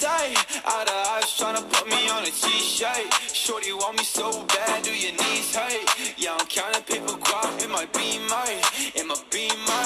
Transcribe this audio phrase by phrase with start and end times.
[0.00, 0.36] sight.
[0.64, 3.08] Out of eyes tryna put me on a t-shirt.
[3.32, 5.88] Shorty want me so bad, do your knees hurt?
[6.16, 8.46] Yeah, I'm counting paper guap in my beamer,
[8.94, 9.84] in my beamer,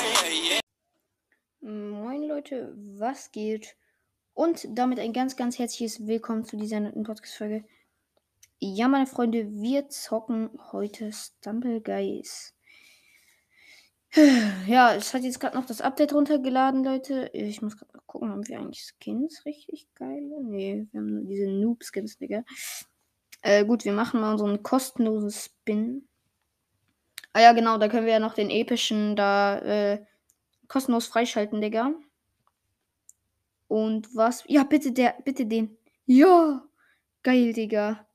[0.48, 0.60] yeah.
[1.62, 3.76] Moin Leute, was geht?
[4.34, 7.64] Und damit ein ganz, ganz herzliches Willkommen zu dieser netten Podcast-Folge.
[8.58, 12.54] Ja, meine Freunde, wir zocken heute Stumble Guys.
[14.66, 17.30] Ja, es hat jetzt gerade noch das Update runtergeladen, Leute.
[17.32, 20.42] Ich muss gerade gucken, haben wir eigentlich Skins richtig geile?
[20.42, 22.44] Nee, wir haben nur diese Noob-Skins, Digga.
[23.40, 26.06] Äh, gut, wir machen mal unseren kostenlosen Spin.
[27.32, 30.04] Ah ja, genau, da können wir ja noch den epischen da äh,
[30.68, 31.94] kostenlos freischalten, Digga.
[33.66, 34.44] Und was?
[34.46, 35.78] Ja, bitte der, bitte den.
[36.04, 36.62] Ja,
[37.22, 38.06] geil, Digga.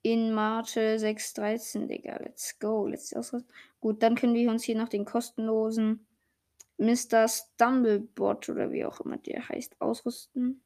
[0.00, 2.16] In Marte 613, Digga.
[2.16, 2.86] Let's go.
[2.86, 3.52] Let's ausrüsten.
[3.80, 6.06] Gut, dann können wir uns hier noch den kostenlosen
[6.80, 7.28] Mr.
[7.28, 10.62] Stumblebot oder wie auch immer der heißt, ausrüsten.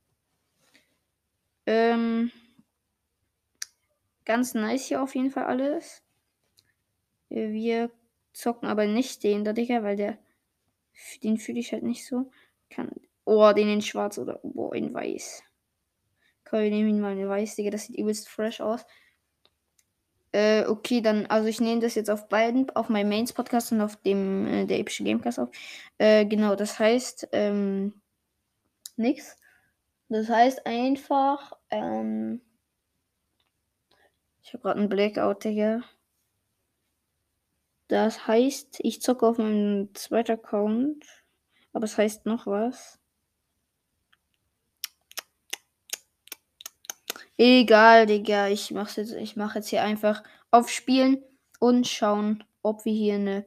[1.66, 2.30] Ähm,
[4.24, 6.02] ganz nice hier auf jeden Fall alles.
[7.28, 7.90] Wir
[8.32, 10.18] zocken aber nicht den da, Digga, weil der.
[11.24, 12.30] Den fühle ich halt nicht so.
[12.70, 12.92] Kann.
[13.24, 14.38] Oh, den in schwarz oder.
[14.44, 15.42] Boah, in weiß.
[16.44, 17.70] Komm, wir nehmen ihn mal in weiß, Digga.
[17.70, 18.86] Das sieht übelst fresh aus.
[20.34, 23.80] Äh, okay, dann, also ich nehme das jetzt auf beiden, auf meinem Mains Podcast und
[23.80, 25.48] auf dem äh, der epische Gamecast auf.
[25.98, 28.02] Äh, genau, das heißt, ähm,
[28.96, 29.36] nix.
[30.08, 32.40] Das heißt einfach, ähm,
[34.42, 35.82] ich habe gerade einen Blackout, Digga.
[37.86, 41.06] Das heißt, ich zocke auf meinem zweiten Account,
[41.72, 42.98] aber es heißt noch was.
[47.36, 48.48] Egal, Digga.
[48.48, 51.22] Ich mach's jetzt, ich mache jetzt hier einfach auf Spielen
[51.58, 53.46] und schauen, ob wir hier eine,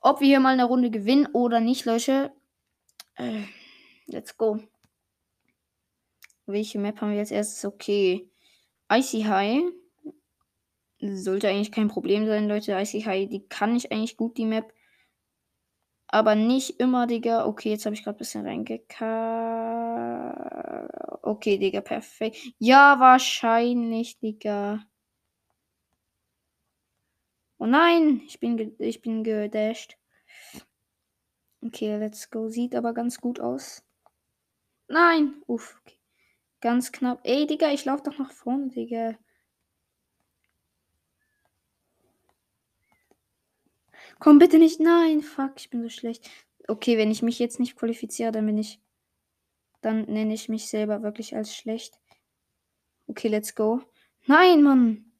[0.00, 2.32] ob wir hier mal eine Runde gewinnen oder nicht, Leute.
[3.16, 3.42] Äh,
[4.06, 4.60] let's go.
[6.46, 7.64] Welche Map haben wir als erstes?
[7.64, 8.30] Okay.
[8.90, 9.62] Icy High.
[11.00, 12.72] Sollte eigentlich kein Problem sein, Leute.
[12.72, 14.72] Icy High, die kann ich eigentlich gut, die Map.
[16.06, 17.46] Aber nicht immer, Digga.
[17.46, 19.61] Okay, jetzt habe ich gerade ein bisschen reingekackt.
[21.22, 22.36] Okay, Digga, perfekt.
[22.58, 24.84] Ja, wahrscheinlich, Digga.
[27.58, 29.96] Oh nein, ich bin, ich bin gedasht.
[31.64, 32.48] Okay, let's go.
[32.48, 33.84] Sieht aber ganz gut aus.
[34.88, 35.42] Nein.
[35.46, 35.80] Uff.
[35.84, 35.98] Okay.
[36.60, 37.20] Ganz knapp.
[37.24, 39.16] Ey, Digga, ich laufe doch nach vorne, Digga.
[44.18, 44.80] Komm bitte nicht.
[44.80, 46.28] Nein, fuck, ich bin so schlecht.
[46.68, 48.80] Okay, wenn ich mich jetzt nicht qualifiziere, dann bin ich.
[49.82, 51.98] Dann nenne ich mich selber wirklich als schlecht.
[53.08, 53.82] Okay, let's go.
[54.26, 55.12] Nein, Mann.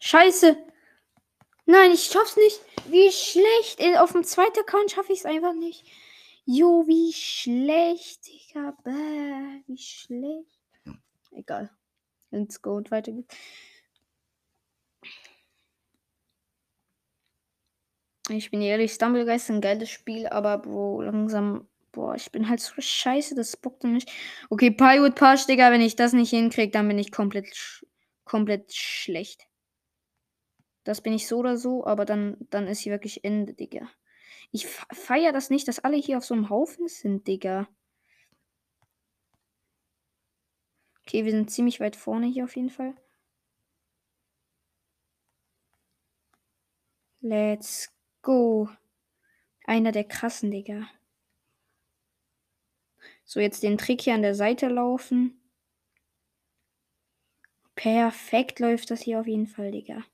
[0.00, 0.58] Scheiße.
[1.64, 2.60] Nein, ich schaff's nicht.
[2.88, 3.80] Wie schlecht.
[3.98, 5.86] Auf dem zweiten Account schaffe ich es einfach nicht.
[6.44, 8.76] Jo, wie schlecht, Digga.
[8.82, 10.60] Bäh, wie schlecht.
[11.30, 11.70] Egal.
[12.30, 13.36] Let's go und weiter geht's.
[18.32, 21.68] Ich bin ehrlich, Stumblegeist ist ein geiles Spiel, aber Bro, langsam.
[21.92, 24.10] Boah, ich bin halt so scheiße, das bockt nicht.
[24.48, 27.84] Okay, Pirate Pass, Digga, wenn ich das nicht hinkriege, dann bin ich komplett, sch
[28.24, 29.46] komplett schlecht.
[30.84, 33.88] Das bin ich so oder so, aber dann, dann ist hier wirklich Ende, Digga.
[34.52, 37.68] Ich feiere das nicht, dass alle hier auf so einem Haufen sind, Digga.
[41.06, 42.94] Okay, wir sind ziemlich weit vorne hier auf jeden Fall.
[47.22, 47.88] Let's
[48.22, 48.68] go.
[49.64, 50.88] Einer der krassen, Digga.
[53.24, 55.40] So, jetzt den Trick hier an der Seite laufen.
[57.74, 60.04] Perfekt läuft das hier auf jeden Fall, Digga.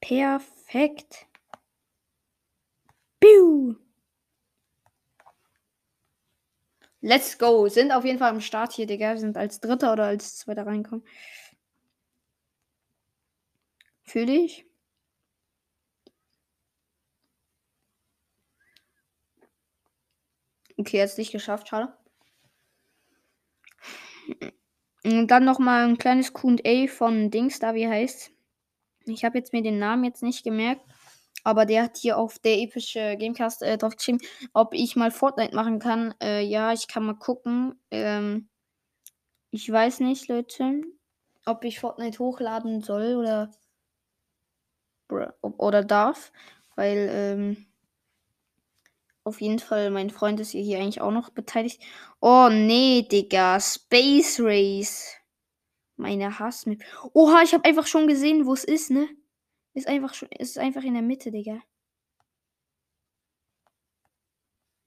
[0.00, 1.26] Perfekt.
[3.20, 3.76] Piu.
[7.00, 7.68] Let's go.
[7.68, 9.12] Sind auf jeden Fall am Start hier, Digga.
[9.12, 11.06] Wir sind als Dritter oder als Zweiter reinkommen.
[14.02, 14.66] Fühle ich.
[20.76, 21.92] Okay, jetzt nicht geschafft, schade.
[25.04, 28.30] Und dann nochmal ein kleines QA von Dings, da wie heißt.
[29.06, 30.82] Ich habe jetzt mir den Namen jetzt nicht gemerkt.
[31.44, 34.20] Aber der hat hier auf der epische Gamecast äh, drauf geschrieben,
[34.54, 36.14] ob ich mal Fortnite machen kann.
[36.22, 37.78] Äh, ja, ich kann mal gucken.
[37.90, 38.48] Ähm,
[39.50, 40.80] ich weiß nicht, Leute,
[41.44, 43.50] ob ich Fortnite hochladen soll oder
[45.42, 46.32] oder darf,
[46.76, 47.66] weil ähm,
[49.24, 51.80] auf jeden Fall mein Freund ist hier eigentlich auch noch beteiligt.
[52.20, 55.16] Oh nee, Digga, Space Race.
[55.96, 56.82] Meine Hass mit.
[57.14, 59.08] Oha, ich habe einfach schon gesehen, wo es ist, ne?
[59.74, 61.60] Ist einfach schon, ist einfach in der Mitte, Digga.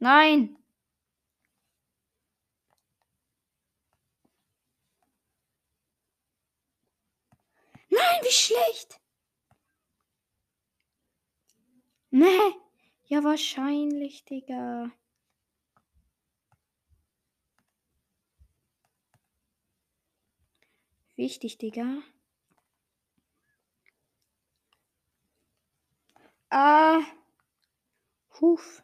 [0.02, 0.58] Nein!
[7.90, 8.98] Nein, wie schlecht!
[12.12, 12.67] Nee.
[13.10, 14.92] Ja, wahrscheinlich, Digga.
[21.16, 22.04] Wichtig, Digga.
[26.50, 27.02] Ah.
[28.42, 28.84] Huf.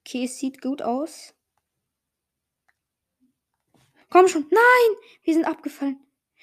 [0.00, 1.34] Okay, es sieht gut aus.
[4.08, 4.46] Komm schon.
[4.50, 4.96] Nein!
[5.24, 5.98] Wir sind abgefallen.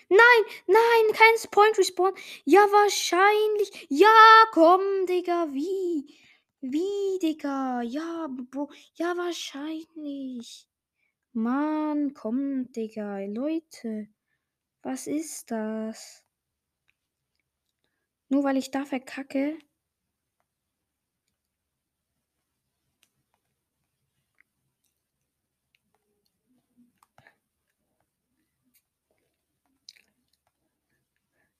[0.09, 0.19] Nein,
[0.67, 2.13] nein, kein Point Respawn.
[2.43, 3.87] Ja, wahrscheinlich.
[3.89, 5.47] Ja, komm, Digga.
[5.53, 6.26] Wie?
[6.69, 7.81] Wie, Digga?
[7.81, 8.69] Ja, Bro.
[8.95, 10.67] Ja, wahrscheinlich.
[11.33, 13.19] Mann, komm, Digga.
[13.19, 14.09] Leute.
[14.83, 16.25] Was ist das?
[18.29, 19.57] Nur weil ich da verkacke.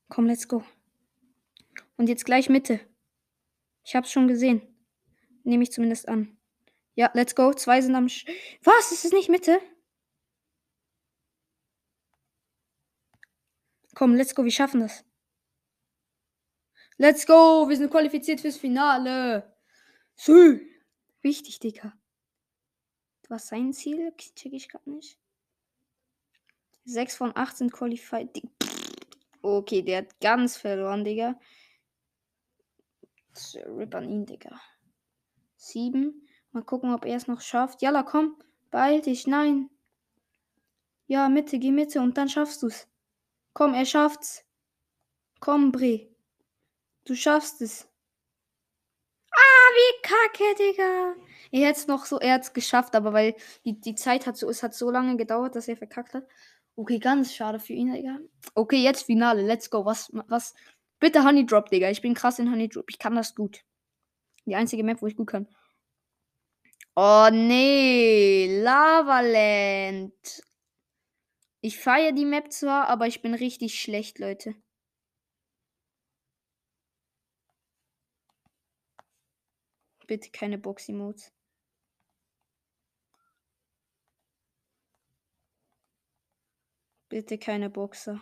[0.10, 0.64] Komm, let's go.
[1.96, 2.82] Und jetzt gleich Mitte.
[3.86, 4.77] Ich hab's schon gesehen.
[5.48, 6.38] Nehme ich zumindest an.
[6.96, 7.54] Ja, let's go.
[7.54, 8.10] Zwei sind am.
[8.10, 8.26] Sch
[8.64, 8.92] Was?
[8.92, 9.62] Ist es nicht Mitte?
[13.96, 14.44] Komm, let's go.
[14.44, 15.06] Wir schaffen das.
[16.98, 17.70] Let's go.
[17.70, 19.56] Wir sind qualifiziert fürs Finale.
[20.18, 20.68] Sü.
[21.22, 21.94] Wichtig, Digga.
[23.30, 24.14] Was sein Ziel?
[24.18, 25.18] Check ich grad nicht.
[26.84, 28.42] 6 von 8 sind qualified.
[29.42, 31.40] Okay, der hat ganz verloren, Digga.
[33.66, 34.60] Rip an ihn, Digga.
[35.72, 36.28] 7.
[36.52, 37.82] Mal gucken, ob er es noch schafft.
[37.82, 38.36] Jalla, komm.
[38.72, 39.28] Beeil dich.
[39.28, 39.70] Nein.
[41.08, 42.88] Ja, Mitte, geh Mitte und dann schaffst du's.
[43.54, 44.44] Komm, er schafft's.
[45.40, 46.10] Komm, Bre.
[47.06, 47.88] Du schaffst es.
[49.32, 51.16] Ah, wie kacke, Digga.
[51.52, 54.64] Er hat's noch so, er hat's geschafft, aber weil die, die Zeit hat so, es
[54.64, 56.28] hat so lange gedauert, dass er verkackt hat.
[56.76, 58.20] Okay, ganz schade für ihn, Digga.
[58.56, 59.42] Okay, jetzt Finale.
[59.44, 59.86] Let's go.
[59.86, 60.54] Was, was?
[61.00, 61.90] Bitte Honey Drop, Digga.
[61.90, 62.86] Ich bin krass in Honey Drop.
[62.90, 63.64] Ich kann das gut.
[64.46, 65.48] Die einzige Map, wo ich gut kann.
[67.00, 70.42] Oh nee, Lavaland.
[71.62, 74.56] Ich feiere die Map zwar, aber ich bin richtig schlecht, Leute.
[80.08, 81.32] Bitte keine Boxy-Modes.
[87.10, 88.20] Bitte keine Boxer.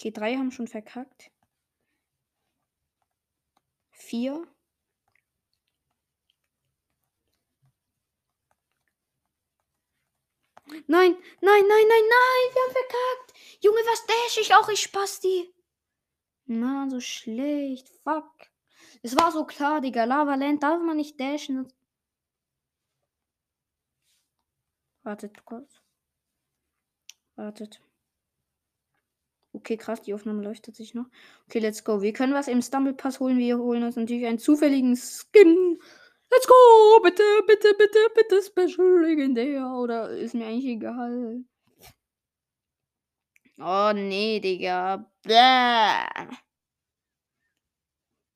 [0.00, 1.30] Okay, drei haben schon verkackt.
[3.90, 4.46] Vier.
[10.64, 13.34] Nein, nein, nein, nein, nein, wir haben verkackt.
[13.62, 15.52] Junge, was dash ich auch, ich Spasti.
[16.46, 17.90] Na, so schlecht.
[18.02, 18.48] Fuck.
[19.02, 20.04] Es war so klar, Digga.
[20.04, 21.70] Lava Land darf man nicht dashen.
[25.02, 25.82] Wartet kurz.
[27.36, 27.82] Wartet.
[29.60, 31.04] Okay, krass, die Aufnahme leuchtet sich noch.
[31.46, 32.00] Okay, let's go.
[32.00, 33.38] Wir können was im Stumble Pass holen.
[33.38, 35.78] Wir holen uns natürlich einen zufälligen Skin.
[36.30, 37.00] Let's go!
[37.02, 39.66] Bitte, bitte, bitte, bitte, Special Legendär.
[39.74, 41.44] Oder ist mir eigentlich egal.
[43.58, 45.10] Oh, nee, Digga.
[45.24, 46.36] Bäh.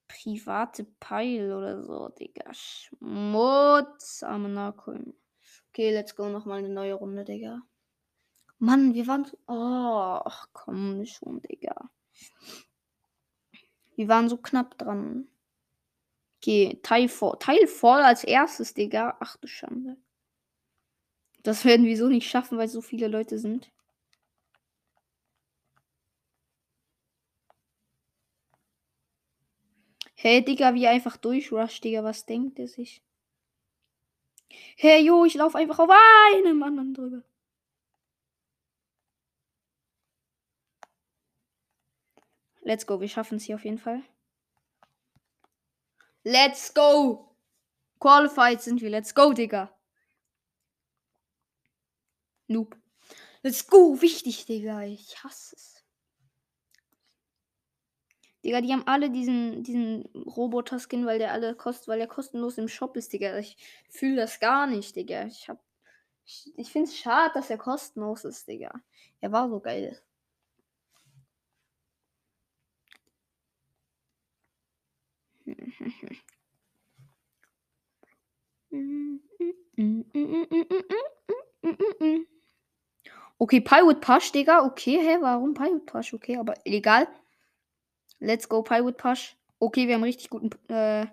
[0.09, 2.53] Private Peil oder so, Digga.
[2.53, 5.15] Schmutz am Nachholen.
[5.71, 6.29] Okay, let's go.
[6.29, 7.63] Nochmal eine neue Runde, Digga.
[8.59, 9.37] Mann, wir waren so.
[9.47, 10.21] Oh,
[10.53, 11.91] komm schon, Digga.
[13.97, 15.29] Wir waren so knapp dran.
[16.39, 19.17] Okay, Teil voll, Teil voll als erstes, Digga.
[19.21, 19.97] Ach du Schande.
[21.43, 23.71] Das werden wir so nicht schaffen, weil so viele Leute sind.
[30.17, 32.03] Hey, Digga, wie einfach durchrush, Digga.
[32.03, 33.03] Was denkt er sich?
[34.77, 37.23] Hey, jo, ich laufe einfach auf einem anderen drüber.
[42.65, 44.03] Let's go, wir schaffen es hier auf jeden Fall.
[46.25, 47.31] Let's go!
[48.01, 48.91] Qualified sind wir.
[48.91, 49.71] Let's go, Digga.
[52.49, 52.77] Noob.
[53.43, 54.83] Let's go, wichtig, Digga.
[54.83, 55.85] Ich hasse es.
[58.43, 62.69] Digga, die haben alle diesen, diesen Roboter-Skin, weil der alle kostet, weil der kostenlos im
[62.69, 63.39] Shop ist, Digga.
[63.39, 63.57] Ich
[63.91, 65.27] fühle das gar nicht, Digga.
[65.27, 65.63] Ich hab.
[66.27, 68.73] Ich, ich finde es schade, dass er kostenlos ist, Digga.
[69.21, 70.01] Er war so geil.
[83.39, 84.65] Okay, Pywood Push, Digga.
[84.65, 86.15] Okay, hä, warum Pywood Push?
[86.15, 87.07] Okay, aber egal.
[88.21, 89.37] Let's go, Pywood Push.
[89.59, 91.07] Okay, wir haben richtig guten äh,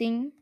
[0.00, 0.32] Ding.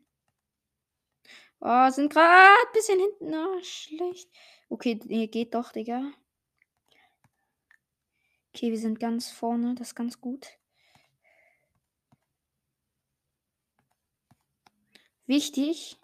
[1.60, 3.34] Oh, sind gerade ein bisschen hinten.
[3.34, 4.30] Oh, schlecht.
[4.68, 6.12] Okay, nee, geht doch, Digga.
[8.54, 9.74] Okay, wir sind ganz vorne.
[9.74, 10.58] Das ist ganz gut.
[15.26, 15.98] Wichtig.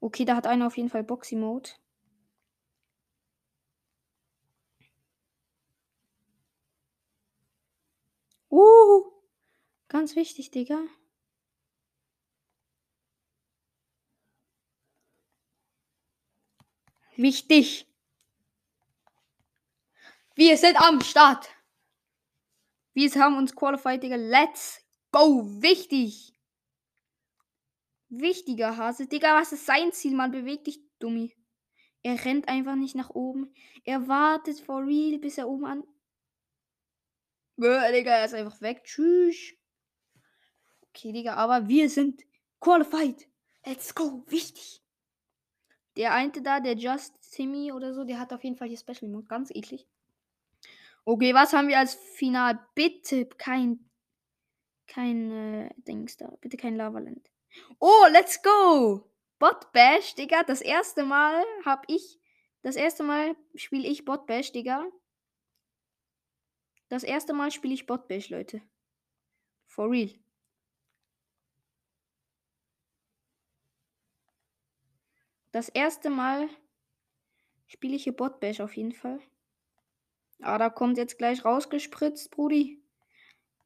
[0.00, 1.70] Okay, da hat einer auf jeden Fall Boxy-Mode.
[8.50, 9.04] Uh,
[9.88, 10.78] ganz wichtig, Digga.
[17.16, 17.86] Wichtig.
[20.34, 21.48] Wir sind am Start.
[22.94, 24.16] Wir haben uns qualified, Digga.
[24.16, 25.44] Let's go.
[25.60, 26.37] Wichtig.
[28.08, 29.06] Wichtiger Hase.
[29.06, 30.14] Digga, was ist sein Ziel?
[30.14, 31.34] Man bewegt dich, Dummi.
[32.02, 33.52] Er rennt einfach nicht nach oben.
[33.84, 35.84] Er wartet for real, bis er oben an.
[37.56, 38.84] Bäh, Digga, er ist einfach weg.
[38.84, 39.54] Tschüss.
[40.88, 42.22] Okay, Digga, aber wir sind
[42.60, 43.28] qualified.
[43.66, 44.24] Let's go.
[44.28, 44.82] Wichtig.
[45.96, 49.10] Der eine da, der Just Timmy oder so, der hat auf jeden Fall hier Special
[49.10, 49.26] Mode.
[49.26, 49.86] Ganz eklig.
[51.04, 52.58] Okay, was haben wir als Final?
[52.74, 53.90] Bitte kein.
[54.86, 56.36] Kein äh, Dings da.
[56.40, 57.28] Bitte kein Lavaland.
[57.78, 59.04] Oh, let's go!
[59.38, 60.42] Bot Bash, Digga.
[60.42, 62.18] Das erste Mal hab ich.
[62.62, 64.86] Das erste Mal spiele ich Bot Bash, Digga.
[66.88, 68.62] Das erste Mal spiele ich Bot Bash, Leute.
[69.66, 70.10] For real.
[75.52, 76.48] Das erste Mal
[77.66, 79.20] spiele ich hier Bot Bash auf jeden Fall.
[80.40, 82.82] Ah, da kommt jetzt gleich rausgespritzt, Brudi.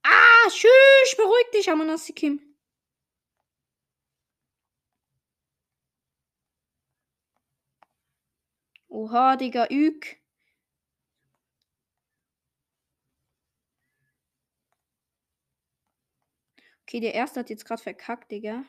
[0.03, 2.52] Ah, tschüss, beruhig dich, Amanasikim.
[8.93, 10.19] Oha, Digga, Ük.
[16.83, 18.65] Okay, der erste hat jetzt gerade verkackt, Digga.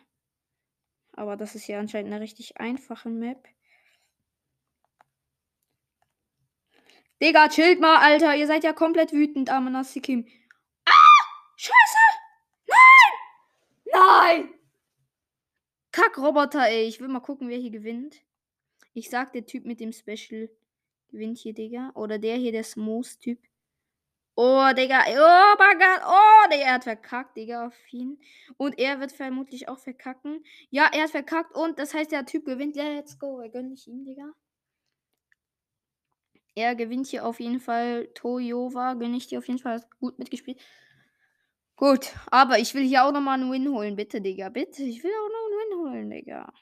[1.12, 3.50] Aber das ist ja anscheinend eine richtig einfache Map.
[7.22, 8.36] Digga, chillt mal, Alter.
[8.36, 10.26] Ihr seid ja komplett wütend, Amanasikim.
[10.86, 11.24] Ah!
[11.58, 11.98] Scheiße!
[12.68, 13.14] Nein!
[13.94, 14.54] Nein!
[15.92, 16.88] Kackroboter, ey.
[16.88, 18.24] Ich will mal gucken, wer hier gewinnt.
[18.94, 20.50] Ich sag, der Typ mit dem Special
[21.10, 21.92] gewinnt hier, Digga.
[21.96, 23.40] Oder der hier, der Smooth-Typ.
[24.36, 25.04] Oh, Digga.
[25.10, 26.02] Oh mein Gott.
[26.08, 28.20] Oh, Digga, er hat verkackt, Digga, auf ihn.
[28.58, 30.44] Und er wird vermutlich auch verkacken.
[30.72, 32.76] Ja, er hat verkackt und das heißt, der Typ gewinnt.
[32.76, 33.40] Let's go.
[33.42, 34.34] Er gönnt ich ihm, Digga.
[36.56, 38.08] Er gewinnt hier auf jeden Fall.
[38.14, 39.84] Toyova gönne ich dir auf jeden Fall.
[40.00, 40.60] Gut mitgespielt.
[41.76, 43.96] Gut, aber ich will hier auch nochmal einen Win holen.
[43.96, 44.50] Bitte, Digga.
[44.50, 44.84] Bitte.
[44.84, 46.54] Ich will auch noch einen Win holen, Digga.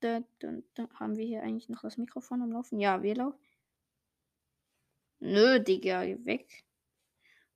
[0.00, 0.88] Da, da, da.
[0.94, 2.78] Haben wir hier eigentlich noch das Mikrofon am Laufen?
[2.78, 3.38] Ja, wir laufen.
[5.20, 6.02] Nö, Digga.
[6.24, 6.64] Weg.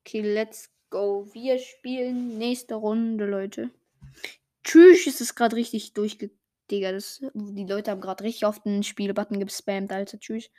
[0.01, 1.29] Okay, let's go.
[1.33, 3.71] Wir spielen nächste Runde, Leute.
[4.65, 6.31] Tschüss, ist es gerade richtig durchge...
[6.71, 10.19] Digga, das, die Leute haben gerade richtig auf den Spielbutton gespammt, Alter.
[10.21, 10.51] Tschüss.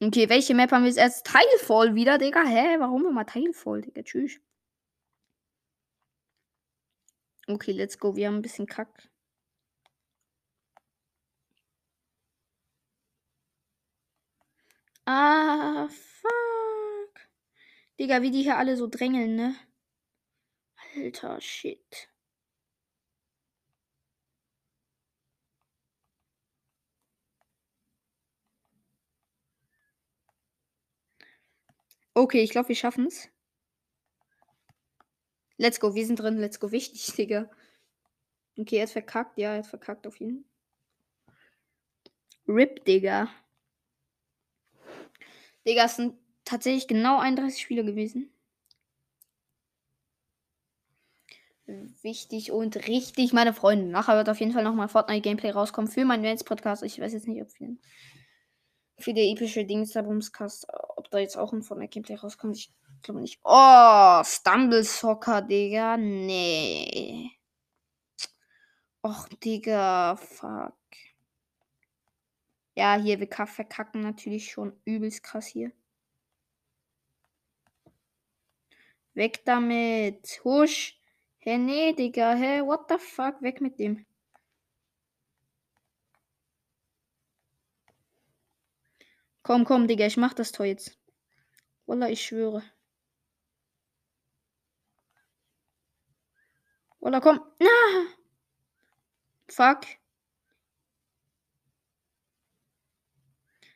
[0.00, 1.26] Okay, welche Map haben wir jetzt erst?
[1.26, 2.44] Teilfall wieder, Digga.
[2.44, 2.78] Hä?
[2.78, 4.02] Warum immer Teilfall, Digga?
[4.02, 4.40] Tschüss.
[7.48, 8.14] Okay, let's go.
[8.14, 9.08] Wir haben ein bisschen Kack.
[15.06, 17.20] Ah, fuck.
[17.98, 19.54] Digga, wie die hier alle so drängeln, ne?
[20.96, 22.08] Alter, shit.
[32.14, 33.28] Okay, ich glaube, wir schaffen es.
[35.56, 36.38] Let's go, wir sind drin.
[36.38, 37.50] Let's go, wichtig, Digga.
[38.58, 39.38] Okay, er ist verkackt.
[39.38, 40.44] Ja, er ist verkackt auf jeden
[42.46, 43.28] RIP, Digga.
[45.66, 46.14] Digga, es sind
[46.44, 48.32] tatsächlich genau 31 Spiele gewesen.
[52.02, 53.86] Wichtig und richtig, meine Freunde.
[53.86, 56.82] Nachher wird auf jeden Fall nochmal Fortnite-Gameplay rauskommen für meinen Vans-Podcast.
[56.82, 57.76] Ich weiß jetzt nicht, ob wir
[58.98, 60.66] für die epische Dingsda-Bumscast,
[60.96, 62.56] ob da jetzt auch ein Fortnite-Gameplay rauskommt.
[62.56, 63.40] Ich glaube nicht.
[63.44, 65.96] Oh, Stumble Soccer, Digga.
[65.96, 67.30] Nee.
[69.04, 70.74] Och, Digga, fuck.
[72.74, 75.72] Ja, hier, wir verkacken natürlich schon übelst krass hier.
[79.14, 80.40] Weg damit.
[80.44, 80.98] Husch.
[81.38, 82.34] Hä, nee, Digga.
[82.34, 83.42] Hä, what the fuck?
[83.42, 84.06] Weg mit dem.
[89.42, 90.98] Komm, komm, Digga, ich mach das Tor jetzt.
[91.86, 92.62] Wallah, ich schwöre.
[97.00, 97.40] Wallah, komm.
[97.58, 97.68] Na!
[99.48, 100.01] Fuck.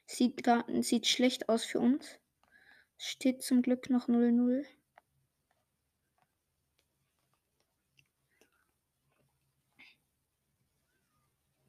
[0.06, 2.18] Sieht, gar, sieht schlecht aus für uns.
[2.96, 4.64] Steht zum Glück noch 0-0.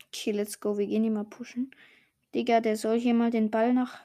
[0.06, 0.78] Okay, let's go.
[0.78, 1.72] Wir gehen hier mal pushen.
[2.34, 4.04] Digga, der soll hier mal den Ball nach.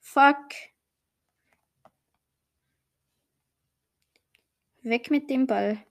[0.00, 0.48] Fuck.
[4.82, 5.84] Weg mit dem Ball.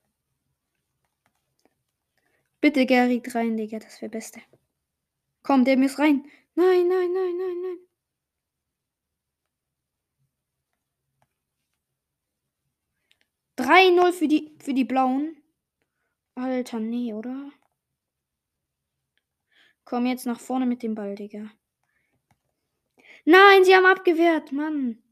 [2.61, 3.79] Bitte, Gary, rein, Digga.
[3.79, 4.41] Das wäre Beste.
[5.43, 6.25] Komm, der muss rein.
[6.57, 7.79] Nein, nein, nein, nein, nein.
[13.55, 15.37] Drei null für die, für die Blauen.
[16.33, 17.51] Alter, nee, oder?
[19.85, 21.51] Komm jetzt nach vorne mit dem Ball, Digga.
[23.25, 25.03] Nein, sie haben abgewehrt, Mann.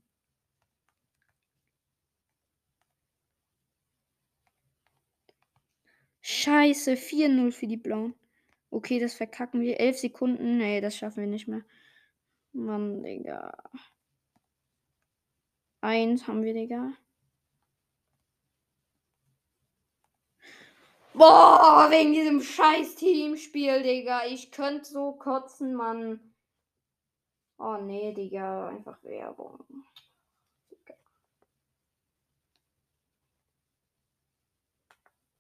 [6.22, 8.16] Scheiße, 4-0 für die Blauen.
[8.76, 9.80] Okay, das verkacken wir.
[9.80, 10.58] 11 Sekunden.
[10.58, 11.64] Nee, das schaffen wir nicht mehr.
[12.52, 13.56] Mann, Digga.
[15.80, 16.92] Eins haben wir, Digga.
[21.14, 24.26] Boah, wegen diesem scheiß Teamspiel, Digga.
[24.26, 26.20] Ich könnte so kotzen, Mann.
[27.58, 28.68] Oh nee, Digga.
[28.68, 29.64] Einfach Werbung.
[30.70, 30.96] Digga.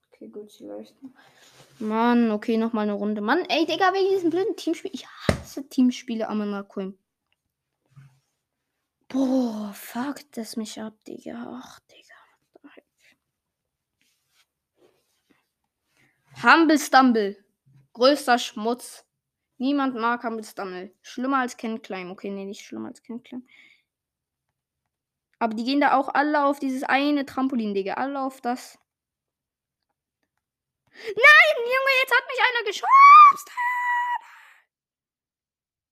[0.09, 1.13] Okay, gut, sie leuchten.
[1.79, 3.21] Mann, okay, nochmal eine Runde.
[3.21, 4.91] Mann, ey, Digga, wegen diesem blöden Teamspiel.
[4.93, 6.93] Ich hasse Teamspiele am Monaco.
[9.09, 11.61] Boah, fuck das mich ab, Digga.
[11.61, 12.15] Ach, Digga.
[16.43, 17.37] Humble Stumble.
[17.93, 19.05] Größter Schmutz.
[19.57, 20.93] Niemand mag Humble Stumble.
[21.01, 22.11] Schlimmer als Ken Climb.
[22.11, 23.47] Okay, nee, nicht schlimmer als Ken Climb.
[25.39, 27.93] Aber die gehen da auch alle auf dieses eine Trampolin, Digga.
[27.93, 28.77] Alle auf das.
[30.93, 33.51] Nein, Junge, jetzt hat mich einer geschubst.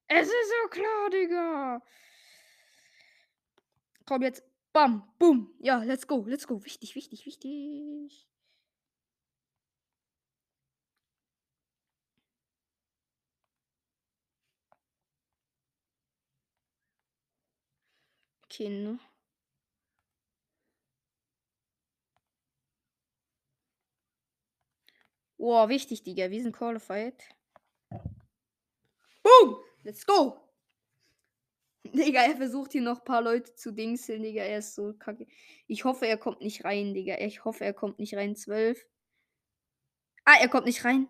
[0.08, 1.82] Es ist so klar, Digga.
[4.06, 4.44] Komm jetzt.
[4.74, 5.54] Bam, boom.
[5.60, 6.64] Ja, let's go, let's go.
[6.66, 8.28] Wichtig, wichtig, wichtig.
[18.46, 19.00] Okay, ne?
[25.44, 26.32] Boah, wichtig, Digga.
[26.32, 27.22] Wir sind qualified.
[29.22, 29.58] Boom!
[29.84, 30.38] Let's go!
[31.84, 34.42] Digga, er versucht hier noch ein paar Leute zu dingseln, Digga.
[34.44, 35.28] Er ist so kacke.
[35.68, 37.18] Ich hoffe, er kommt nicht rein, Digga.
[37.20, 38.38] Ich hoffe, er kommt nicht rein.
[38.38, 38.88] 12.
[40.24, 41.10] Ah, er kommt nicht rein.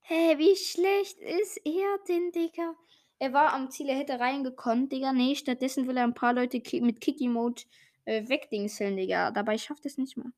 [0.00, 2.74] Hä, hey, wie schlecht ist er denn, Digga?
[3.18, 5.12] Er war am Ziel, er hätte reingekommen, Digga.
[5.12, 7.64] Nee, stattdessen will er ein paar Leute mit Kiki-Mode
[8.06, 9.30] äh, wegdingseln, Digga.
[9.30, 10.32] Dabei schafft es nicht mal.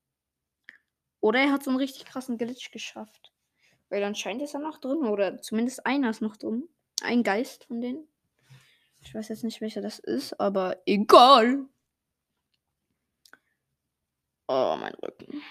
[1.25, 3.33] Oder er hat so einen richtig krassen Glitch geschafft.
[3.89, 5.07] Weil anscheinend ist er noch drin.
[5.07, 6.69] Oder zumindest einer ist noch drin.
[7.03, 8.07] Ein Geist von denen.
[9.01, 11.65] Ich weiß jetzt nicht, welcher das ist, aber egal.
[14.49, 15.43] Oh, mein Rücken.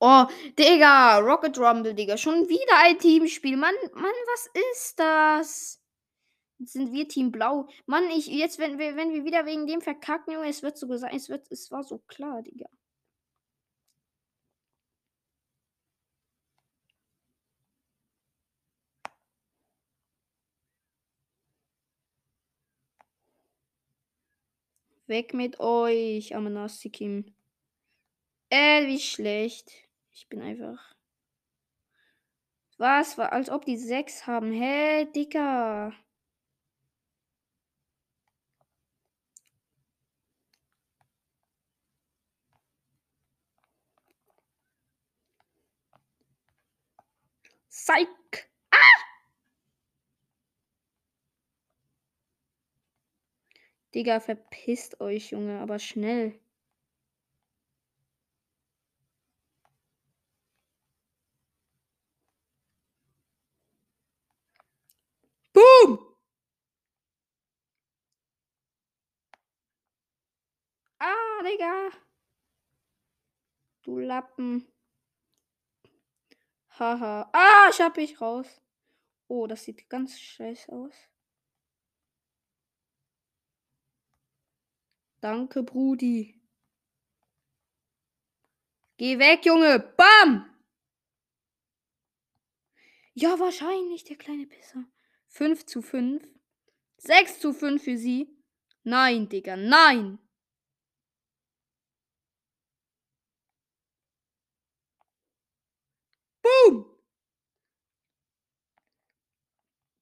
[0.00, 0.24] Oh,
[0.58, 2.16] Digga, Rocket Rumble, Digga.
[2.16, 3.56] Schon wieder ein Teamspiel.
[3.56, 5.80] Mann, Mann, was ist das?
[6.58, 7.68] Sind wir Team Blau.
[7.86, 10.88] Mann, ich, jetzt, wenn wir, wenn wir wieder wegen dem verkacken, Junge, es wird so
[10.88, 12.66] gesagt, es wird, es war so klar, Digga.
[25.12, 27.34] Weg mit euch, Amanasikim.
[28.48, 29.70] Äh, wie schlecht.
[30.10, 30.94] Ich bin einfach.
[32.78, 33.18] Was?
[33.18, 34.52] War, als ob die sechs haben.
[34.52, 35.92] Hä, Dicker.
[47.68, 48.48] Psych.
[48.70, 48.78] Ah!
[53.94, 56.38] Digga, verpisst euch, Junge, aber schnell.
[65.54, 65.98] Boom!
[71.00, 71.90] Ah, Digga.
[73.82, 74.66] Du Lappen.
[76.78, 77.28] Haha.
[77.32, 78.60] Ah, ich hab mich raus.
[79.28, 80.94] Oh, das sieht ganz scheiße aus.
[85.22, 86.34] Danke, Brudi.
[88.96, 89.78] Geh weg, Junge.
[89.96, 90.50] Bam!
[93.14, 94.84] Ja, wahrscheinlich, der kleine Pisser.
[95.28, 96.26] 5 zu 5.
[96.96, 98.36] 6 zu 5 für sie.
[98.82, 100.18] Nein, Digga, nein.
[106.42, 106.86] Boom!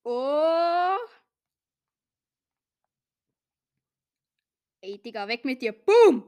[0.05, 1.20] Oh!
[4.83, 5.73] Ey, Digga, weg mit dir.
[5.73, 6.25] Boom!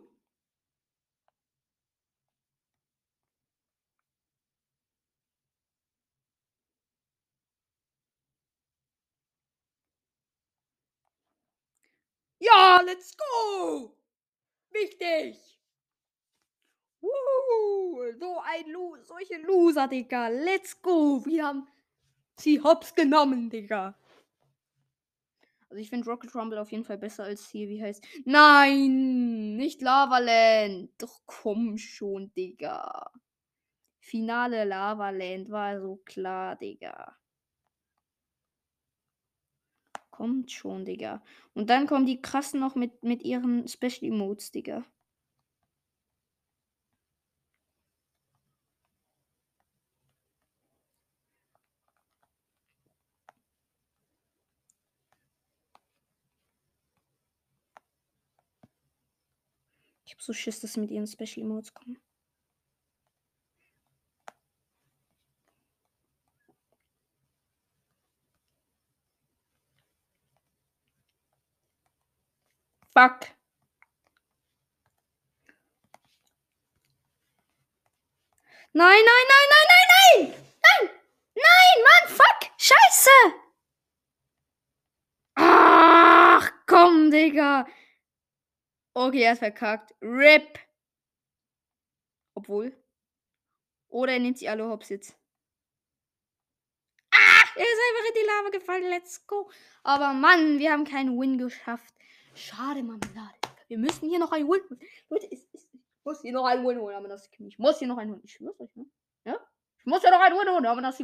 [12.41, 13.97] Ja, let's go!
[14.73, 15.37] Wichtig!
[17.01, 20.29] Uh, so ein Lo solche Loser, Digga.
[20.29, 21.25] Let's go!
[21.25, 21.69] Wir haben
[22.37, 23.95] sie hops genommen, Digga.
[25.73, 28.07] Also ich finde Rocket Rumble auf jeden Fall besser als hier, wie heißt.
[28.27, 29.57] Nein!
[29.57, 30.91] Nicht Lavaland!
[30.99, 33.11] Doch komm schon, Digga.
[33.99, 37.17] Finale Lavaland war so klar, Digga.
[40.11, 41.23] Kommt schon, Digga.
[41.55, 44.85] Und dann kommen die krassen noch mit, mit ihren Special Emotes, Digga.
[60.25, 61.99] So Schiss, dass sie mit ihren Special Emotes kommen.
[72.95, 73.29] Fuck.
[78.75, 80.45] Nein, nein, nein, nein, nein, nein!
[80.63, 80.91] Nein!
[81.35, 82.51] Nein, Mann, fuck!
[82.59, 83.11] Scheiße!
[85.37, 87.67] Ach, komm, Digga.
[88.95, 89.95] Okay, er ist verkackt.
[90.03, 90.59] RIP.
[92.35, 92.77] Obwohl.
[93.89, 95.17] Oder er nimmt sie alle hops jetzt.
[97.11, 98.91] Ah, er ist einfach in die Lava gefallen.
[98.91, 99.51] Let's go.
[99.83, 101.95] Aber Mann, wir haben keinen Win geschafft.
[102.35, 103.39] Schade, Marmelade.
[103.69, 104.63] Wir müssen hier noch einen Win.
[105.09, 105.67] Leute, ich, ich,
[106.05, 108.23] muss hier noch einen Win holen, aber das Ich muss hier noch einen holen.
[108.25, 108.87] Ich schwör's euch, ne?
[109.25, 109.39] Ja?
[109.79, 110.99] Ich muss hier noch einen Win holen, aber das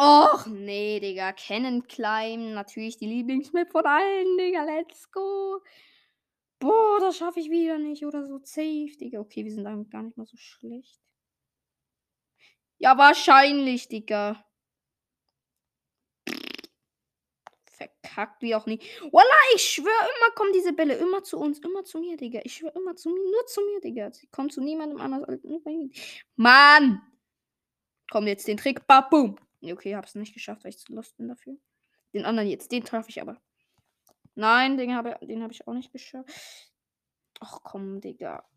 [0.00, 1.32] Och, nee, Digga.
[1.32, 2.54] Cannon Climb.
[2.54, 4.62] Natürlich die Lieblingsmap von allen, Digga.
[4.62, 5.60] Let's go.
[6.60, 8.06] Boah, das schaffe ich wieder nicht.
[8.06, 9.18] Oder so safe, Digga.
[9.18, 11.00] Okay, wir sind damit gar nicht mal so schlecht.
[12.78, 14.44] Ja, wahrscheinlich, Digga.
[17.72, 18.84] Verkackt wie auch nicht.
[19.10, 21.58] Voila, ich schwöre, immer kommen diese Bälle immer zu uns.
[21.58, 22.40] Immer zu mir, Digga.
[22.44, 23.30] Ich schwöre immer zu mir.
[23.32, 24.12] Nur zu mir, Digga.
[24.12, 25.90] Sie kommen zu niemandem anders als nur bei mir.
[26.36, 27.02] Mann!
[28.12, 28.86] Komm jetzt den Trick.
[28.86, 29.36] Babum.
[29.62, 31.56] Okay, hab's nicht geschafft, weil ich zu lost bin dafür.
[32.14, 33.40] Den anderen jetzt, den traf ich aber.
[34.34, 36.30] Nein, den habe den hab ich auch nicht geschafft.
[37.40, 38.48] Ach komm, Digga.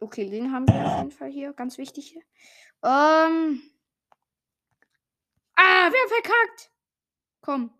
[0.00, 1.52] Okay, den haben wir auf jeden Fall hier.
[1.52, 2.22] Ganz wichtig hier.
[2.82, 3.62] Ähm.
[5.56, 6.72] Ah, wir haben verkackt.
[7.42, 7.74] Komm.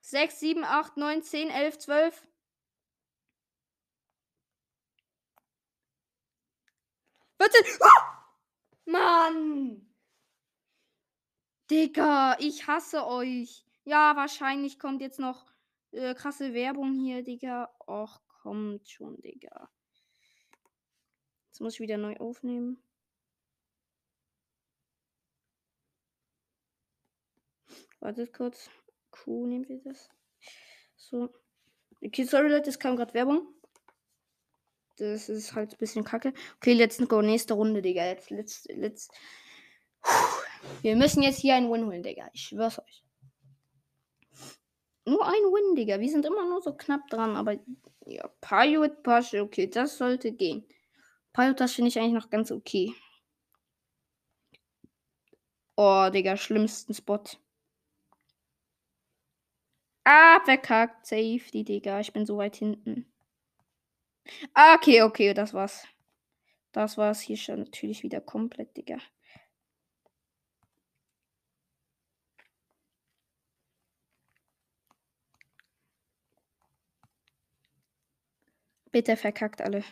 [0.00, 2.24] Sechs, sieben, acht, neun, zehn, elf, zwölf.
[7.38, 7.64] 14.
[7.80, 7.84] Oh!
[7.84, 8.16] Ah!
[8.86, 9.86] Mann!
[11.70, 13.64] Digga, ich hasse euch.
[13.84, 15.46] Ja, wahrscheinlich kommt jetzt noch
[15.92, 17.74] äh, krasse Werbung hier, Digga.
[17.86, 19.68] Och, kommt schon, Digga.
[21.48, 22.82] Jetzt muss ich wieder neu aufnehmen.
[28.00, 28.70] Wartet kurz.
[29.10, 30.08] Q nehmen wir das.
[30.96, 31.34] So.
[32.04, 33.55] Okay, sorry Leute, es kam gerade Werbung.
[34.96, 36.32] Das ist halt ein bisschen kacke.
[36.56, 37.20] Okay, let's go.
[37.20, 38.06] Nächste Runde, Digga.
[38.06, 39.08] Jetzt, let's, let's.
[40.82, 42.28] Wir müssen jetzt hier einen Win holen, Digga.
[42.32, 43.04] Ich schwör's euch.
[45.04, 46.00] Nur ein Win, Digga.
[46.00, 47.58] Wir sind immer nur so knapp dran, aber
[48.06, 50.66] ja, Pilot Pasche, okay, das sollte gehen.
[51.32, 52.94] Pilot, das finde ich eigentlich noch ganz okay.
[55.76, 57.22] Oh, Digga, schlimmsten Spot.
[60.04, 61.06] Ah, verkackt.
[61.06, 62.00] Safety, Digga.
[62.00, 63.12] Ich bin so weit hinten.
[64.54, 65.86] Ah, okay, okay, das war's.
[66.72, 68.98] Das war's hier schon natürlich wieder komplett, Digga.
[78.92, 79.84] Bitte verkackt alle.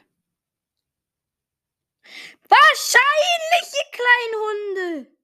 [2.49, 5.17] Wahrscheinlich, ihr kleinen Hunde.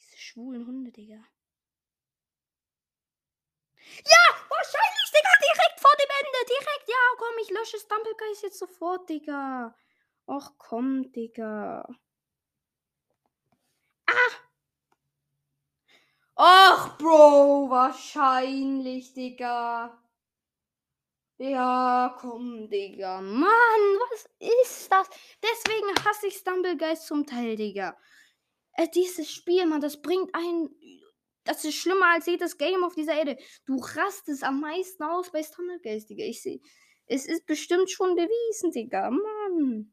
[0.00, 1.24] Diese schwulen Hunde, Digga.
[4.04, 6.38] Ja, wahrscheinlich, Digga, direkt vor dem Ende.
[6.48, 9.74] Direkt, ja, komm, ich lösche Stumblegeist jetzt sofort, Digga.
[10.26, 11.88] Och, komm, Digga.
[14.06, 14.48] Ah!
[16.36, 19.98] Ach, Bro, wahrscheinlich, Digga.
[21.38, 23.20] Ja, komm, Digga.
[23.20, 23.48] Mann,
[24.10, 25.08] was ist das?
[25.42, 27.96] Deswegen hasse ich Stumblegeist zum Teil, Digga.
[28.72, 30.70] Äh, dieses Spiel, Mann, das bringt einen
[31.48, 33.38] das ist schlimmer als jedes Game auf dieser Erde.
[33.64, 36.24] Du rastest am meisten aus bei Stumblegeist, Digga.
[36.24, 36.60] Ich sehe.
[37.06, 39.10] Es ist bestimmt schon bewiesen, Digga.
[39.10, 39.92] Mann.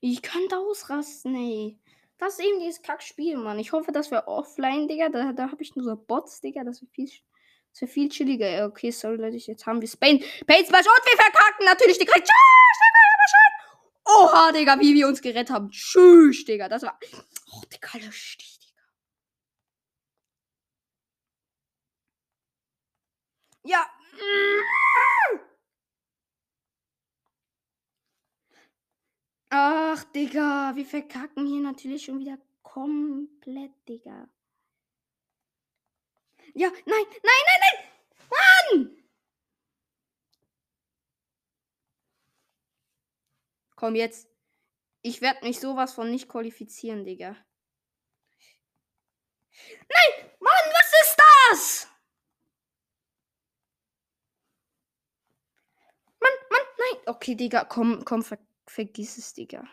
[0.00, 1.78] Ich könnte ausrasten, ey.
[2.18, 3.58] Das ist eben dieses Kackspiel, Mann.
[3.58, 5.08] Ich hoffe, dass wir offline, Digga.
[5.08, 6.62] Da, da habe ich nur so Bots, Digga.
[6.62, 7.10] Das wäre viel,
[7.72, 8.48] das wär viel chilliger.
[8.48, 9.36] Ja, okay, sorry, Leute.
[9.36, 10.20] Jetzt haben wir Spain.
[10.46, 12.24] Pain und wir verkacken natürlich die Krieg.
[14.04, 15.70] Oha, Digga, wie wir uns gerettet haben.
[15.70, 16.68] Tschüss, Digga.
[16.68, 16.98] Das war.
[17.52, 18.71] Oh, Digga, lösch dich, Digga.
[23.64, 23.86] Ja.
[29.50, 34.28] Ach, Digga, wir verkacken hier natürlich schon wieder komplett, Digga.
[36.54, 37.88] Ja, nein, nein, nein, nein!
[38.30, 39.04] Mann!
[43.76, 44.28] Komm jetzt.
[45.02, 47.36] Ich werde mich sowas von nicht qualifizieren, Digga.
[49.88, 50.30] Nein!
[50.40, 51.16] Mann, was ist
[51.50, 51.88] das?
[56.20, 56.91] Mann, Mann, nein.
[57.06, 59.64] Okay, Digga, komm, komm, ver vergiss es, Digga.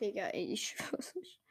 [0.00, 1.41] Digga, ey, ich schwör's nicht.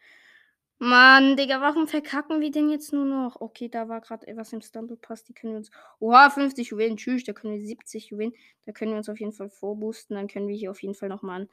[0.84, 3.39] Mann, Digga, warum verkacken wir denn jetzt nur noch?
[3.39, 5.70] Okay, da war gerade etwas im Stumble Pass, die können wir uns.
[6.00, 8.34] Oha, 50 Juwelen, tschüss, da können wir 70 Juwelen.
[8.65, 10.15] Da können wir uns auf jeden Fall vorboosten.
[10.15, 11.50] Dann können wir hier auf jeden Fall nochmal einen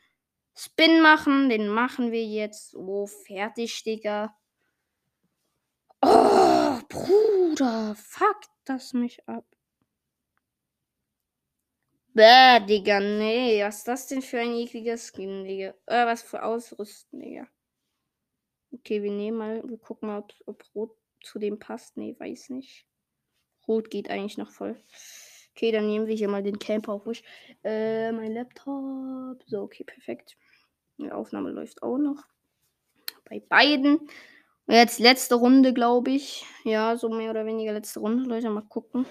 [0.55, 1.51] Spin machen.
[1.51, 2.75] Den machen wir jetzt.
[2.75, 4.35] Oh, fertig, Digga.
[6.01, 9.45] Oh, Bruder, fuck das mich ab.
[12.15, 13.63] Bäh, Digga, nee.
[13.63, 15.75] Was ist das denn für ein ekliger Skin, Digga?
[15.85, 17.47] Äh, was für Ausrüsten, Digga.
[18.73, 21.97] Okay, wir nehmen mal, wir gucken mal, ob, ob Rot zu dem passt.
[21.97, 22.87] Nee, weiß nicht.
[23.67, 24.77] Rot geht eigentlich noch voll.
[25.55, 27.23] Okay, dann nehmen wir hier mal den Camper auf Wish.
[27.65, 29.43] Äh, mein Laptop.
[29.47, 30.37] So, okay, perfekt.
[30.99, 32.25] Die Aufnahme läuft auch noch.
[33.29, 33.99] Bei beiden.
[33.99, 36.45] Und jetzt letzte Runde, glaube ich.
[36.65, 38.25] Ja, so mehr oder weniger letzte Runde.
[38.25, 39.07] Leute, mal gucken.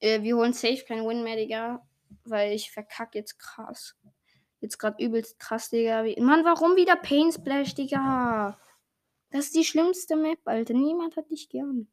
[0.00, 1.86] Äh, wir holen safe kein Win mehr, Digga.
[2.24, 3.96] Weil ich verkacke jetzt krass.
[4.60, 6.02] Jetzt gerade übelst krass, Digga.
[6.18, 8.58] Mann, warum wieder Pain Splash, Digga?
[9.30, 10.74] Das ist die schlimmste Map, Alter.
[10.74, 11.88] Niemand hat dich gern.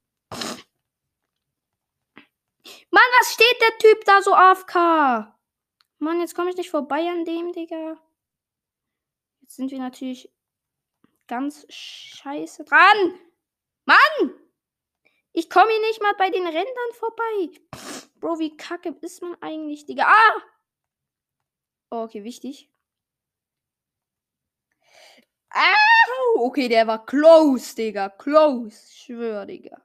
[2.90, 5.34] Mann, was steht der Typ da so AFK?
[6.00, 7.98] Mann, jetzt komme ich nicht vorbei an dem, Digga.
[9.42, 10.32] Jetzt sind wir natürlich
[11.28, 13.20] ganz scheiße dran.
[13.86, 14.34] Mann!
[15.34, 17.52] Ich komme hier nicht mal bei den Rändern vorbei.
[18.16, 20.08] Bro, wie kacke ist man eigentlich, Digga?
[20.08, 20.42] Ah!
[21.92, 22.70] Oh, okay, wichtig.
[25.52, 26.46] Au!
[26.48, 28.10] Okay, der war close, Digga.
[28.10, 28.94] Close.
[28.94, 29.82] Schwör, Digga.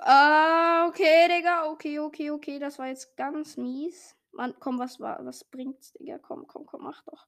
[0.00, 1.66] Ah, okay, Digga.
[1.72, 2.58] Okay, okay, okay.
[2.58, 4.14] Das war jetzt ganz mies.
[4.32, 6.18] Mann, komm, was war, was bringt's, Digga?
[6.18, 7.26] Komm, komm, komm, mach doch.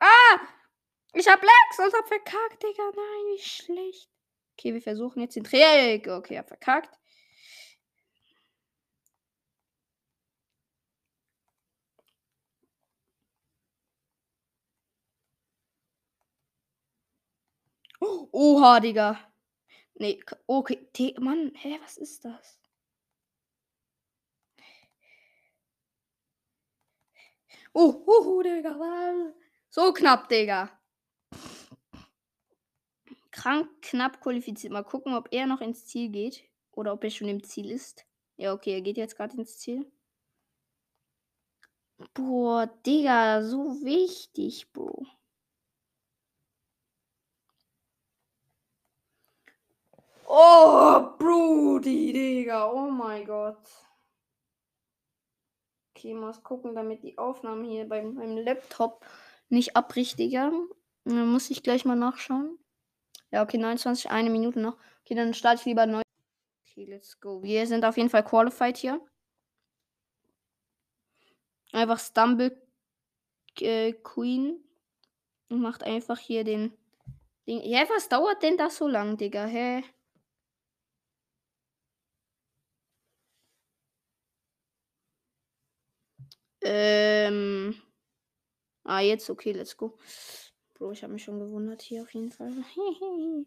[0.00, 0.40] Ah!
[1.14, 2.82] Ich hab Lex und hab verkackt, Digga.
[2.94, 4.10] Nein, wie schlecht.
[4.58, 6.08] Okay, wir versuchen jetzt den Trick.
[6.08, 6.98] Okay, hab verkackt.
[18.00, 19.18] Oha, Digga.
[19.98, 20.88] Nee, okay.
[20.96, 22.58] D Mann, hä, was ist das?
[27.72, 29.32] Oh, uh, Digga.
[29.70, 30.70] So knapp, Digga.
[33.30, 34.72] Krank knapp qualifiziert.
[34.72, 36.44] Mal gucken, ob er noch ins Ziel geht.
[36.72, 38.04] Oder ob er schon im Ziel ist.
[38.36, 39.90] Ja, okay, er geht jetzt gerade ins Ziel.
[42.14, 45.06] Boah, Digga, so wichtig, Bro.
[50.28, 52.70] Oh, Brody, Digga.
[52.72, 53.58] Oh mein Gott.
[55.94, 59.06] Okay, muss gucken, damit die Aufnahme hier beim, beim Laptop
[59.48, 60.52] nicht abbricht, Digga.
[61.04, 62.58] Dann muss ich gleich mal nachschauen.
[63.30, 64.76] Ja, okay, 29, eine Minute noch.
[65.04, 66.02] Okay, dann starte ich lieber neu.
[66.62, 67.42] Okay, let's go.
[67.42, 69.00] Wir sind auf jeden Fall qualified hier.
[71.72, 72.60] Einfach Stumble
[73.60, 74.62] äh, Queen.
[75.48, 76.76] Und macht einfach hier den
[77.46, 77.62] Ding.
[77.62, 79.46] Ja, was dauert denn das so lang, Digga?
[79.46, 79.84] Hä?
[86.68, 87.80] Ähm.
[88.82, 89.96] Ah, jetzt okay, let's go.
[90.74, 92.52] Bro, ich habe mich schon gewundert hier auf jeden Fall.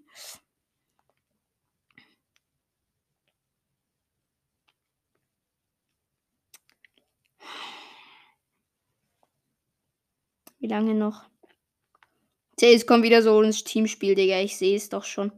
[10.60, 11.30] Wie lange noch?
[12.60, 14.40] Jetzt kommt wieder so ins Teamspiel, Digga.
[14.40, 15.32] Ich sehe es doch schon.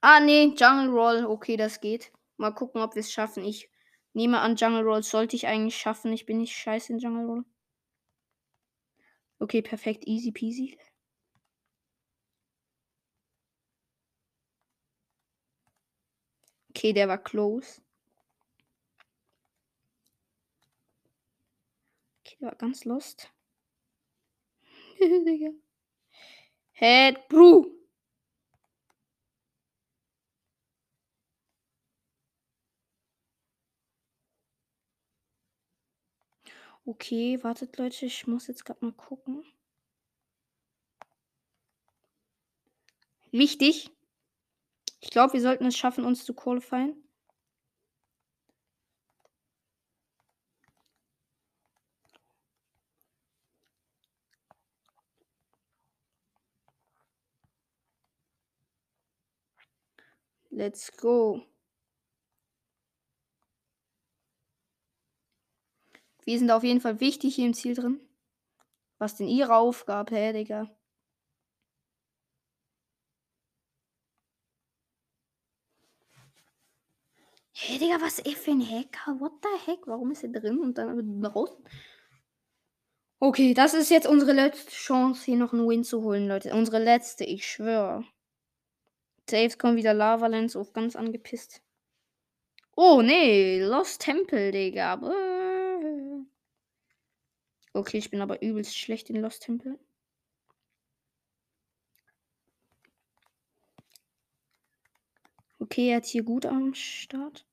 [0.00, 1.26] Ah, nee, Jungle Roll.
[1.26, 2.12] Okay, das geht.
[2.36, 3.44] Mal gucken, ob wir es schaffen.
[3.44, 3.71] Ich
[4.14, 6.12] Nehme an, Jungle Roll sollte ich eigentlich schaffen.
[6.12, 7.44] Ich bin nicht scheiße in Jungle Roll.
[9.40, 10.06] Okay, perfekt.
[10.06, 10.78] Easy peasy.
[16.70, 17.80] Okay, der war close.
[22.26, 23.30] Okay, der war ganz lost.
[25.26, 25.52] Digga.
[26.72, 27.81] Head Bru.
[36.84, 39.44] Okay, wartet Leute, ich muss jetzt gerade mal gucken.
[43.32, 43.90] Wichtig.
[45.00, 46.96] Ich glaube, wir sollten es schaffen, uns zu qualifieren.
[60.52, 61.42] Let's go.
[66.24, 68.00] Wir sind auf jeden Fall wichtig hier im Ziel drin.
[68.98, 70.70] Was denn ihre Aufgabe, hä, Digga?
[77.54, 79.20] Hey, Digga, was ist für ein Hacker?
[79.20, 79.86] What the heck?
[79.86, 81.56] Warum ist er drin und dann raus?
[83.20, 86.52] Okay, das ist jetzt unsere letzte Chance, hier noch einen Win zu holen, Leute.
[86.54, 88.04] Unsere letzte, ich schwöre.
[89.30, 91.62] Saves kommen wieder Lava Lens auf ganz angepisst.
[92.74, 93.62] Oh, nee.
[93.62, 95.00] Lost Temple, Digga.
[97.74, 99.78] Okay, ich bin aber übelst schlecht in Lost Temple.
[105.60, 107.46] Okay, er hat hier gut am Start.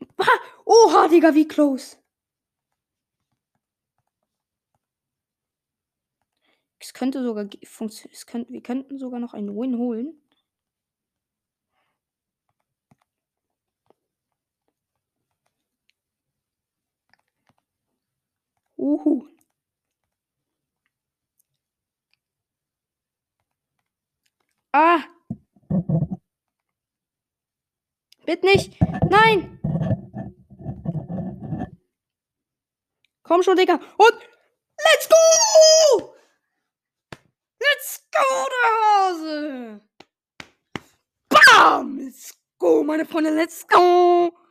[0.66, 1.96] Oha, Digga, wie close.
[6.78, 8.46] Es könnte sogar funktionieren.
[8.48, 10.14] Wir könnten sogar noch einen Win holen.
[18.86, 19.26] Uhu.
[24.72, 25.02] Ah!
[28.24, 28.78] Bitte nicht!
[29.10, 29.58] Nein!
[33.24, 33.74] Komm schon, Digga!
[33.74, 34.18] Und
[34.84, 36.14] let's go!
[37.58, 39.80] Let's go, der Hase!
[41.28, 41.98] Bam!
[41.98, 44.45] Let's go, meine Freunde, let's go!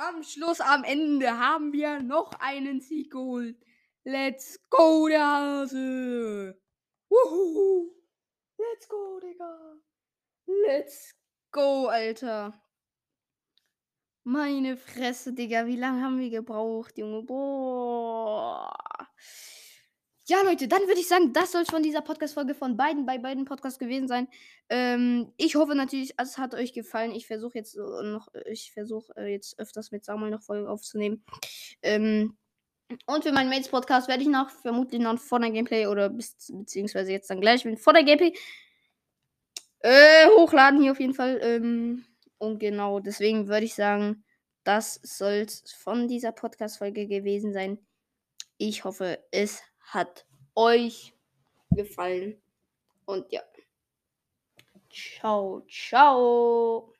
[0.00, 3.56] Am Schluss, am Ende haben wir noch einen Sieg geholt.
[4.04, 6.56] Let's go, der Hase.
[7.08, 7.90] Wuhu.
[8.58, 9.74] Let's go, Digga.
[10.46, 11.16] Let's
[11.50, 12.62] go, Alter.
[14.22, 15.66] Meine Fresse, Digga.
[15.66, 17.24] Wie lange haben wir gebraucht, Junge?
[17.24, 18.72] Boah.
[20.30, 23.16] Ja, Leute, dann würde ich sagen, das soll es von dieser Podcast-Folge von beiden, bei
[23.16, 24.28] beiden Podcasts gewesen sein.
[24.68, 27.12] Ähm, ich hoffe natürlich, es hat euch gefallen.
[27.12, 31.24] Ich versuche jetzt noch, ich versuche äh, jetzt öfters mit Samuel noch Folgen aufzunehmen.
[31.80, 32.36] Ähm,
[33.06, 37.30] und für meinen Mates-Podcast werde ich noch vermutlich noch vor der Gameplay oder beziehungsweise jetzt
[37.30, 38.34] dann gleich vor der Gameplay
[39.80, 41.40] äh, hochladen hier auf jeden Fall.
[41.42, 42.04] Ähm,
[42.36, 44.24] und genau, deswegen würde ich sagen,
[44.62, 47.78] das soll es von dieser Podcast-Folge gewesen sein.
[48.58, 51.14] Ich hoffe, es hat euch
[51.70, 52.40] gefallen.
[53.06, 53.42] Und ja.
[54.90, 56.92] Ciao, ciao.